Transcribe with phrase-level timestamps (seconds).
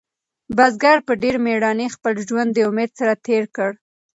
[0.57, 3.71] بزګر په ډېرې مېړانې خپل ژوند د امید سره تېر کړ.